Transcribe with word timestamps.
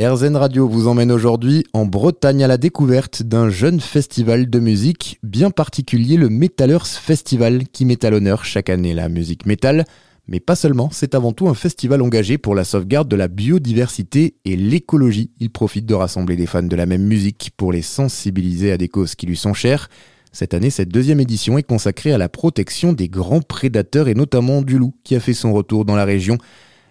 RZN 0.00 0.36
Radio 0.36 0.68
vous 0.68 0.86
emmène 0.86 1.10
aujourd'hui 1.10 1.64
en 1.72 1.84
Bretagne 1.84 2.44
à 2.44 2.46
la 2.46 2.56
découverte 2.56 3.24
d'un 3.24 3.50
jeune 3.50 3.80
festival 3.80 4.48
de 4.48 4.60
musique 4.60 5.18
bien 5.24 5.50
particulier, 5.50 6.16
le 6.16 6.28
Metallers 6.28 6.84
Festival, 6.84 7.66
qui 7.66 7.84
met 7.84 8.04
à 8.04 8.10
l'honneur 8.10 8.44
chaque 8.44 8.70
année 8.70 8.94
la 8.94 9.08
musique 9.08 9.44
métal. 9.44 9.84
Mais 10.28 10.38
pas 10.38 10.54
seulement, 10.54 10.88
c'est 10.92 11.16
avant 11.16 11.32
tout 11.32 11.48
un 11.48 11.54
festival 11.54 12.00
engagé 12.00 12.38
pour 12.38 12.54
la 12.54 12.62
sauvegarde 12.62 13.08
de 13.08 13.16
la 13.16 13.26
biodiversité 13.26 14.36
et 14.44 14.54
l'écologie. 14.54 15.32
Il 15.40 15.50
profite 15.50 15.86
de 15.86 15.94
rassembler 15.94 16.36
des 16.36 16.46
fans 16.46 16.62
de 16.62 16.76
la 16.76 16.86
même 16.86 17.02
musique 17.02 17.50
pour 17.56 17.72
les 17.72 17.82
sensibiliser 17.82 18.70
à 18.70 18.78
des 18.78 18.88
causes 18.88 19.16
qui 19.16 19.26
lui 19.26 19.36
sont 19.36 19.52
chères. 19.52 19.88
Cette 20.30 20.54
année, 20.54 20.70
cette 20.70 20.90
deuxième 20.90 21.18
édition 21.18 21.58
est 21.58 21.64
consacrée 21.64 22.12
à 22.12 22.18
la 22.18 22.28
protection 22.28 22.92
des 22.92 23.08
grands 23.08 23.42
prédateurs 23.42 24.06
et 24.06 24.14
notamment 24.14 24.62
du 24.62 24.78
loup 24.78 24.94
qui 25.02 25.16
a 25.16 25.20
fait 25.20 25.34
son 25.34 25.52
retour 25.52 25.84
dans 25.84 25.96
la 25.96 26.04
région. 26.04 26.38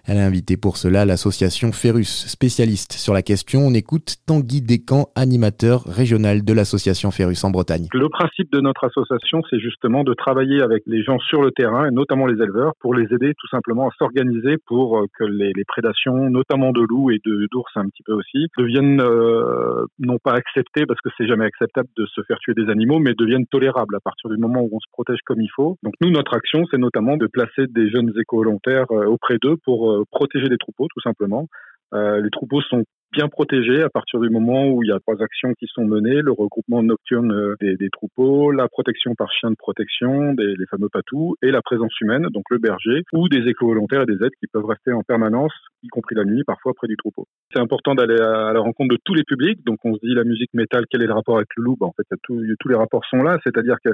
Elle 0.09 0.19
a 0.19 0.25
invité 0.25 0.55
pour 0.55 0.77
cela 0.77 1.03
l'association 1.03 1.73
Ferus, 1.73 2.27
spécialiste 2.31 2.93
sur 2.93 3.13
la 3.13 3.21
question. 3.21 3.59
On 3.67 3.73
écoute 3.73 4.15
Tanguy 4.25 4.61
Descamps, 4.61 5.09
animateur 5.15 5.84
régional 5.84 6.45
de 6.45 6.53
l'association 6.53 7.11
Ferus 7.11 7.43
en 7.43 7.52
Bretagne. 7.52 7.88
Le 7.91 8.07
principe 8.07 8.49
de 8.53 8.62
notre 8.62 8.85
association, 8.85 9.41
c'est 9.49 9.59
justement 9.59 10.05
de 10.05 10.13
travailler 10.13 10.62
avec 10.62 10.84
les 10.88 11.03
gens 11.03 11.20
sur 11.20 11.41
le 11.41 11.51
terrain, 11.51 11.89
et 11.89 11.91
notamment 11.91 12.25
les 12.25 12.41
éleveurs, 12.41 12.71
pour 12.79 12.93
les 12.93 13.03
aider 13.13 13.34
tout 13.38 13.48
simplement 13.49 13.89
à 13.89 13.91
s'organiser 13.98 14.55
pour 14.65 14.98
euh, 14.98 15.07
que 15.20 15.25
les, 15.25 15.51
prédations, 15.67 16.29
notamment 16.29 16.71
de 16.71 16.85
loups 16.87 17.12
et 17.12 17.20
d'ours 17.51 17.71
un 17.76 17.89
petit 17.89 18.03
peu 18.03 18.13
aussi, 18.13 18.48
deviennent 18.57 19.01
euh, 19.01 19.87
non 19.99 20.20
pas 20.23 20.35
acceptées, 20.35 20.85
parce 20.85 21.01
que 21.01 21.09
c'est 21.17 21.27
jamais 21.27 21.45
acceptable 21.45 21.89
de 21.98 22.05
se 22.05 22.21
faire 22.21 22.37
tuer 22.39 22.53
des 22.53 22.70
animaux, 22.70 22.99
mais 22.99 23.13
deviennent 23.13 23.48
tolérables 23.48 23.98
à 23.98 23.99
partir 23.99 24.29
du 24.29 24.37
moment 24.37 24.62
où 24.62 24.70
on 24.71 24.79
se 24.79 24.89
protège 24.93 25.20
comme 25.26 25.41
il 25.41 25.51
faut. 25.53 25.76
Donc 25.84 25.95
nous, 25.99 26.12
notre 26.12 26.34
action, 26.34 26.63
c'est 26.71 26.77
notamment 26.77 27.17
de 27.17 27.27
placer 27.27 27.67
des 27.67 27.89
jeunes 27.89 28.13
éco-volontaires 28.17 28.85
euh, 28.91 29.05
auprès 29.07 29.37
d'eux 29.41 29.57
pour 29.65 29.96
protéger 30.11 30.47
les 30.49 30.57
troupeaux, 30.57 30.87
tout 30.93 31.01
simplement. 31.01 31.47
Euh, 31.93 32.21
les 32.21 32.29
troupeaux 32.29 32.61
sont 32.61 32.83
bien 33.17 33.30
protégés 33.30 33.81
à 33.81 33.89
partir 33.89 34.20
du 34.20 34.30
moment 34.30 34.67
où 34.67 34.84
il 34.84 34.89
y 34.89 34.91
a 34.91 34.99
trois 34.99 35.23
actions 35.23 35.53
qui 35.57 35.66
sont 35.73 35.85
menées 35.85 36.21
le 36.21 36.31
regroupement 36.31 36.84
nocturne 36.84 37.32
euh, 37.32 37.55
des, 37.60 37.90
troupeaux, 37.90 38.51
la 38.51 38.68
protection 38.68 39.15
par 39.15 39.32
chien 39.32 39.49
de 39.49 39.55
protection, 39.55 40.35
des, 40.35 40.55
les 40.55 40.65
fameux 40.68 40.90
patous, 40.90 41.34
et 41.41 41.49
la 41.49 41.63
présence 41.63 41.99
humaine, 41.99 42.27
donc 42.32 42.43
le 42.51 42.60
berger, 42.60 43.01
ou 43.13 43.27
des 43.27 43.49
éco-volontaires 43.49 44.04
et 44.04 44.05
des 44.05 44.23
aides 44.23 44.35
qui 44.40 44.45
peuvent 44.45 44.65
rester 44.65 44.93
en 44.93 45.01
permanence, 45.01 45.51
y 45.82 45.88
compris 45.88 46.13
la 46.13 46.26
nuit, 46.26 46.43
parfois 46.45 46.73
près 46.76 46.88
du 46.88 46.95
troupeau. 46.95 47.26
C'est 47.51 47.60
important 47.60 47.95
d'aller 47.95 48.20
à, 48.20 48.54
la 48.54 48.60
rencontre 48.60 48.93
de 48.93 48.99
tous 49.04 49.15
les 49.15 49.23
publics. 49.23 49.65
Donc 49.65 49.79
on 49.84 49.95
se 49.95 49.99
dit 50.04 50.13
la 50.13 50.23
musique 50.23 50.54
métal, 50.54 50.84
quel 50.90 51.01
est 51.01 51.07
le 51.07 51.13
rapport 51.13 51.38
avec 51.38 51.49
le 51.57 51.63
loup? 51.63 51.76
Ben, 51.79 51.88
En 51.88 51.93
fait, 51.93 52.05
tous 52.23 52.70
les 52.70 52.76
rapports 52.76 53.05
sont 53.05 53.23
là. 53.23 53.38
C'est-à-dire 53.43 53.77
que 53.84 53.90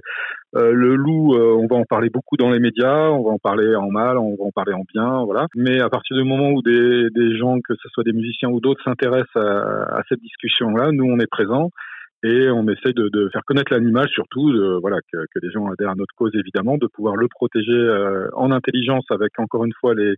euh, 0.57 0.73
le 0.73 0.95
loup, 0.95 1.35
euh, 1.35 1.55
on 1.55 1.67
va 1.67 1.77
en 1.77 1.85
parler 1.85 2.09
beaucoup 2.09 2.35
dans 2.35 2.49
les 2.49 2.59
médias, 2.59 3.09
on 3.09 3.23
va 3.23 3.31
en 3.31 3.39
parler 3.39 3.73
en 3.75 3.89
mal, 3.89 4.17
on 4.17 4.35
va 4.35 4.44
en 4.44 4.51
parler 4.51 4.73
en 4.73 4.83
bien, 4.94 5.23
voilà. 5.23 5.47
Mais 5.55 5.81
à 5.81 5.89
partir 5.89 6.17
du 6.17 6.23
moment 6.23 6.49
où 6.49 6.61
des, 6.61 7.09
des 7.11 7.38
gens, 7.38 7.59
que 7.61 7.75
ce 7.81 7.88
soit 7.89 8.03
des 8.03 8.11
musiciens 8.11 8.49
ou 8.49 8.59
d'autres, 8.59 8.83
s'intéressent 8.83 9.12
à, 9.14 10.02
cette 10.09 10.19
discussion-là, 10.19 10.92
nous 10.92 11.06
on 11.06 11.19
est 11.19 11.30
présents 11.30 11.69
et 12.23 12.50
on 12.50 12.67
essaie 12.69 12.94
de, 12.94 13.30
faire 13.33 13.44
connaître 13.45 13.73
l'animal 13.73 14.08
surtout, 14.09 14.52
voilà, 14.81 14.97
que, 15.11 15.39
les 15.42 15.52
gens 15.52 15.67
adhèrent 15.67 15.92
à 15.92 15.95
notre 15.95 16.14
cause 16.16 16.31
évidemment, 16.36 16.78
de 16.78 16.88
pouvoir 16.88 17.16
le 17.16 17.28
protéger 17.28 17.72
euh, 17.73 18.30
en 18.34 18.52
intelligence 18.52 19.06
avec 19.11 19.38
encore 19.39 19.66
une 19.66 19.73
fois 19.80 19.94
les, 19.94 20.16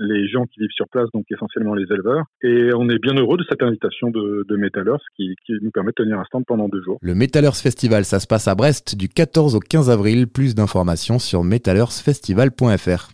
les 0.00 0.28
gens 0.28 0.44
qui 0.46 0.60
vivent 0.60 0.74
sur 0.74 0.88
place, 0.88 1.08
donc 1.14 1.24
essentiellement 1.30 1.74
les 1.74 1.84
éleveurs. 1.90 2.24
Et 2.42 2.70
on 2.74 2.88
est 2.88 2.98
bien 2.98 3.14
heureux 3.14 3.36
de 3.36 3.44
cette 3.48 3.62
invitation 3.62 4.10
de, 4.10 4.44
de 4.48 4.56
Metallers 4.56 5.02
qui, 5.16 5.34
nous 5.62 5.70
permet 5.70 5.90
de 5.90 6.02
tenir 6.02 6.18
un 6.18 6.24
stand 6.24 6.44
pendant 6.46 6.68
deux 6.68 6.82
jours. 6.82 6.98
Le 7.02 7.14
Metallers 7.14 7.54
Festival, 7.54 8.04
ça 8.04 8.18
se 8.18 8.26
passe 8.26 8.48
à 8.48 8.54
Brest 8.54 8.96
du 8.96 9.08
14 9.08 9.54
au 9.54 9.60
15 9.60 9.90
avril. 9.90 10.26
Plus 10.26 10.54
d'informations 10.54 11.18
sur 11.18 11.44
metallersfestival.fr. 11.44 13.13